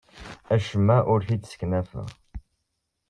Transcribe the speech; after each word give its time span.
Acemma 0.53 0.97
ur 1.13 1.19
t-id-sseknafeɣ. 1.27 2.07